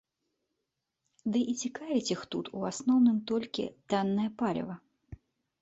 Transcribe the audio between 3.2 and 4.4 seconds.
толькі таннае